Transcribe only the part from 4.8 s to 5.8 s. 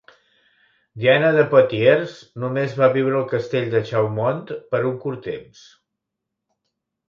un curt temps.